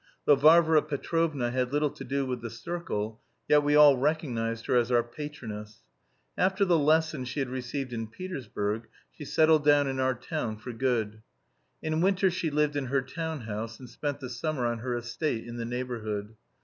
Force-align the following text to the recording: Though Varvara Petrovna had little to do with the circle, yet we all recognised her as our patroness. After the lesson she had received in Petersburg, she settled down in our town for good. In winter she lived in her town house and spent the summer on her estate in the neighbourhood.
Though 0.25 0.33
Varvara 0.35 0.81
Petrovna 0.81 1.51
had 1.51 1.71
little 1.71 1.91
to 1.91 2.03
do 2.03 2.25
with 2.25 2.41
the 2.41 2.49
circle, 2.49 3.21
yet 3.47 3.61
we 3.61 3.75
all 3.75 3.97
recognised 3.97 4.65
her 4.65 4.75
as 4.75 4.91
our 4.91 5.03
patroness. 5.03 5.83
After 6.35 6.65
the 6.65 6.79
lesson 6.79 7.23
she 7.23 7.39
had 7.39 7.49
received 7.51 7.93
in 7.93 8.07
Petersburg, 8.07 8.87
she 9.11 9.25
settled 9.25 9.63
down 9.63 9.85
in 9.85 9.99
our 9.99 10.15
town 10.15 10.57
for 10.57 10.73
good. 10.73 11.21
In 11.83 12.01
winter 12.01 12.31
she 12.31 12.49
lived 12.49 12.75
in 12.75 12.85
her 12.87 13.03
town 13.03 13.41
house 13.41 13.79
and 13.79 13.87
spent 13.87 14.19
the 14.21 14.29
summer 14.31 14.65
on 14.65 14.79
her 14.79 14.95
estate 14.97 15.45
in 15.47 15.57
the 15.57 15.65
neighbourhood. 15.65 16.33